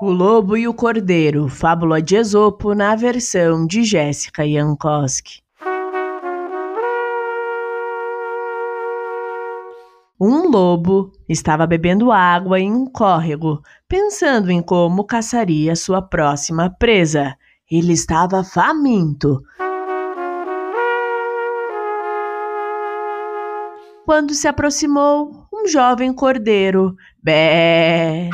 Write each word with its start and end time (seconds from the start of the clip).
O 0.00 0.12
Lobo 0.12 0.56
e 0.56 0.68
o 0.68 0.72
Cordeiro, 0.72 1.48
fábula 1.48 2.00
de 2.00 2.14
Esopo 2.14 2.72
na 2.72 2.94
versão 2.94 3.66
de 3.66 3.82
Jéssica 3.82 4.48
Jankowski. 4.48 5.42
Um 10.20 10.48
lobo 10.48 11.10
estava 11.28 11.66
bebendo 11.66 12.12
água 12.12 12.60
em 12.60 12.72
um 12.72 12.86
córrego, 12.86 13.60
pensando 13.88 14.52
em 14.52 14.62
como 14.62 15.02
caçaria 15.02 15.74
sua 15.74 16.00
próxima 16.00 16.70
presa. 16.70 17.36
Ele 17.68 17.92
estava 17.92 18.44
faminto. 18.44 19.42
Quando 24.04 24.32
se 24.32 24.46
aproximou 24.46 25.48
um 25.52 25.66
jovem 25.66 26.12
cordeiro, 26.12 26.94
bé, 27.20 28.30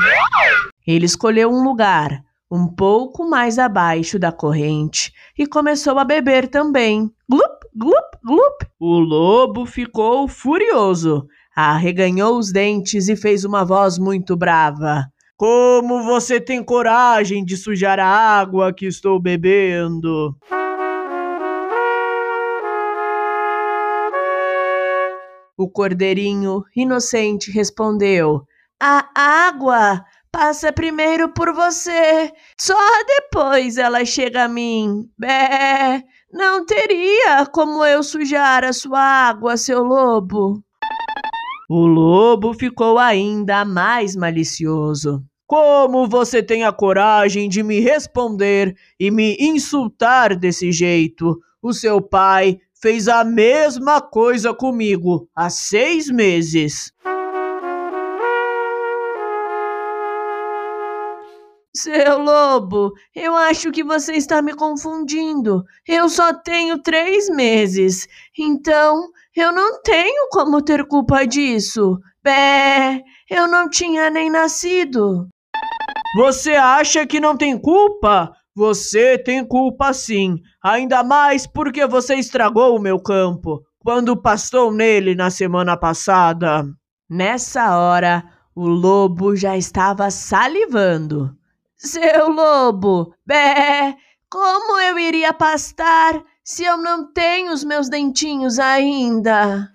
ele 0.86 1.06
escolheu 1.06 1.50
um 1.50 1.62
lugar 1.62 2.22
um 2.50 2.68
pouco 2.68 3.28
mais 3.28 3.58
abaixo 3.58 4.18
da 4.18 4.30
corrente 4.30 5.12
e 5.36 5.46
começou 5.46 5.98
a 5.98 6.04
beber 6.04 6.48
também. 6.48 7.10
Glup, 7.28 7.64
glup, 7.74 8.16
glup. 8.24 8.62
O 8.78 8.98
lobo 9.00 9.66
ficou 9.66 10.28
furioso, 10.28 11.26
arreganhou 11.56 12.38
os 12.38 12.52
dentes 12.52 13.08
e 13.08 13.16
fez 13.16 13.44
uma 13.44 13.64
voz 13.64 13.98
muito 13.98 14.36
brava. 14.36 15.04
Como 15.36 16.04
você 16.04 16.40
tem 16.40 16.62
coragem 16.62 17.44
de 17.44 17.56
sujar 17.56 17.98
a 17.98 18.06
água 18.06 18.72
que 18.72 18.86
estou 18.86 19.20
bebendo? 19.20 20.36
O 25.56 25.68
cordeirinho, 25.68 26.62
inocente, 26.76 27.50
respondeu: 27.50 28.42
A 28.80 29.08
água 29.14 30.04
passa 30.34 30.72
primeiro 30.72 31.28
por 31.28 31.52
você, 31.52 32.32
só 32.60 32.74
depois 33.06 33.78
ela 33.78 34.04
chega 34.04 34.42
a 34.42 34.48
mim. 34.48 35.08
Bé, 35.16 36.02
não 36.32 36.66
teria 36.66 37.46
como 37.46 37.84
eu 37.84 38.02
sujar 38.02 38.64
a 38.64 38.72
sua 38.72 38.98
água, 38.98 39.56
seu 39.56 39.84
lobo. 39.84 40.60
O 41.70 41.86
lobo 41.86 42.52
ficou 42.52 42.98
ainda 42.98 43.64
mais 43.64 44.16
malicioso. 44.16 45.22
Como 45.46 46.08
você 46.08 46.42
tem 46.42 46.64
a 46.64 46.72
coragem 46.72 47.48
de 47.48 47.62
me 47.62 47.78
responder 47.78 48.74
e 48.98 49.12
me 49.12 49.36
insultar 49.38 50.34
desse 50.34 50.72
jeito? 50.72 51.38
O 51.62 51.72
seu 51.72 52.02
pai 52.02 52.58
fez 52.82 53.06
a 53.06 53.22
mesma 53.22 54.00
coisa 54.00 54.52
comigo 54.52 55.28
há 55.32 55.48
seis 55.48 56.10
meses. 56.10 56.92
Seu 61.76 62.20
lobo, 62.20 62.92
eu 63.12 63.34
acho 63.34 63.72
que 63.72 63.82
você 63.82 64.12
está 64.12 64.40
me 64.40 64.54
confundindo. 64.54 65.64
Eu 65.88 66.08
só 66.08 66.32
tenho 66.32 66.78
três 66.78 67.28
meses, 67.28 68.06
então 68.38 69.08
eu 69.34 69.50
não 69.50 69.82
tenho 69.82 70.28
como 70.30 70.62
ter 70.62 70.86
culpa 70.86 71.26
disso. 71.26 71.98
Bé, 72.22 73.02
eu 73.28 73.48
não 73.48 73.68
tinha 73.68 74.08
nem 74.08 74.30
nascido. 74.30 75.26
Você 76.16 76.52
acha 76.52 77.04
que 77.04 77.18
não 77.18 77.36
tem 77.36 77.60
culpa? 77.60 78.32
Você 78.54 79.18
tem 79.18 79.44
culpa 79.44 79.92
sim, 79.92 80.36
ainda 80.62 81.02
mais 81.02 81.44
porque 81.44 81.84
você 81.88 82.14
estragou 82.14 82.76
o 82.76 82.80
meu 82.80 83.00
campo 83.00 83.60
quando 83.80 84.16
pastou 84.16 84.72
nele 84.72 85.16
na 85.16 85.28
semana 85.28 85.76
passada. 85.76 86.64
Nessa 87.10 87.76
hora, 87.76 88.22
o 88.54 88.68
lobo 88.68 89.34
já 89.34 89.56
estava 89.56 90.08
salivando. 90.08 91.36
Seu 91.84 92.30
lobo, 92.30 93.14
bé, 93.26 93.94
como 94.30 94.80
eu 94.80 94.98
iria 94.98 95.34
pastar 95.34 96.18
se 96.42 96.64
eu 96.64 96.78
não 96.78 97.12
tenho 97.12 97.52
os 97.52 97.62
meus 97.62 97.90
dentinhos 97.90 98.58
ainda? 98.58 99.70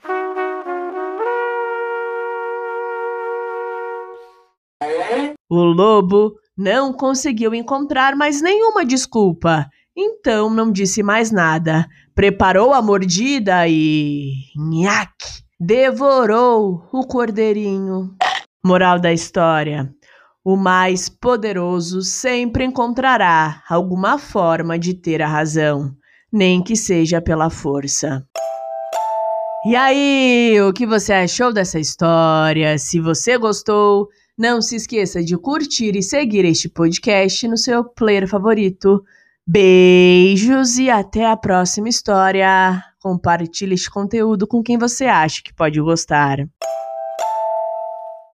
O 5.48 5.62
lobo 5.62 6.34
não 6.58 6.92
conseguiu 6.92 7.54
encontrar 7.54 8.16
mais 8.16 8.42
nenhuma 8.42 8.84
desculpa, 8.84 9.70
então 9.96 10.50
não 10.50 10.72
disse 10.72 11.04
mais 11.04 11.30
nada. 11.30 11.86
Preparou 12.16 12.74
a 12.74 12.82
mordida 12.82 13.68
e. 13.68 14.34
nhaque! 14.58 15.44
Devorou 15.60 16.90
o 16.92 17.06
cordeirinho. 17.06 18.16
Moral 18.66 19.00
da 19.00 19.14
história: 19.14 19.94
o 20.52 20.58
mais 20.58 21.08
poderoso 21.08 22.02
sempre 22.02 22.66
encontrará 22.66 23.62
alguma 23.70 24.18
forma 24.18 24.80
de 24.80 24.96
ter 24.96 25.22
a 25.22 25.28
razão, 25.28 25.96
nem 26.34 26.64
que 26.64 26.76
seja 26.76 27.22
pela 27.22 27.52
força. 27.52 28.26
E 29.64 29.76
aí, 29.76 30.60
o 30.62 30.74
que 30.74 30.88
você 30.88 31.14
achou 31.14 31.54
dessa 31.54 31.80
história? 31.80 32.80
Se 32.80 33.00
você 33.00 33.38
gostou, 33.38 34.08
não 34.36 34.60
se 34.60 34.76
esqueça 34.78 35.24
de 35.24 35.38
curtir 35.38 35.96
e 35.96 36.02
seguir 36.02 36.46
este 36.46 36.68
podcast 36.68 37.48
no 37.48 37.58
seu 37.58 37.84
player 37.84 38.28
favorito. 38.28 39.04
Beijos 39.46 40.80
e 40.80 40.90
até 40.90 41.28
a 41.28 41.38
próxima 41.38 41.90
história. 41.90 42.84
Compartilhe 43.00 43.76
este 43.76 43.92
conteúdo 43.92 44.48
com 44.48 44.64
quem 44.64 44.80
você 44.80 45.06
acha 45.06 45.44
que 45.44 45.54
pode 45.54 45.80
gostar. 45.80 46.40